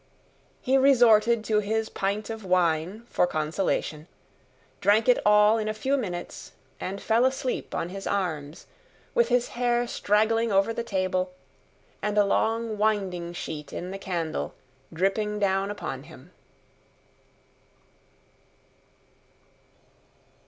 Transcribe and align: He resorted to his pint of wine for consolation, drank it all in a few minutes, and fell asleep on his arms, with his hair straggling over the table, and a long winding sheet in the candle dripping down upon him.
He 0.63 0.79
resorted 0.79 1.43
to 1.43 1.59
his 1.59 1.87
pint 1.87 2.31
of 2.31 2.43
wine 2.43 3.05
for 3.05 3.27
consolation, 3.27 4.07
drank 4.79 5.07
it 5.07 5.19
all 5.23 5.59
in 5.59 5.67
a 5.69 5.75
few 5.75 5.95
minutes, 5.95 6.53
and 6.79 6.99
fell 6.99 7.23
asleep 7.23 7.75
on 7.75 7.89
his 7.89 8.07
arms, 8.07 8.65
with 9.13 9.27
his 9.27 9.49
hair 9.49 9.85
straggling 9.85 10.51
over 10.51 10.73
the 10.73 10.81
table, 10.81 11.33
and 12.01 12.17
a 12.17 12.25
long 12.25 12.79
winding 12.79 13.31
sheet 13.33 13.71
in 13.71 13.91
the 13.91 13.99
candle 13.99 14.55
dripping 14.91 15.37
down 15.37 15.69
upon 15.69 16.01
him. 16.05 16.31